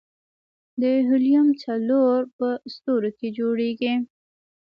د 0.81 0.83
هیلیم 1.07 1.47
څلور 1.63 2.17
په 2.37 2.47
ستورو 2.73 3.09
کې 3.17 3.27
جوړېږي. 3.37 3.93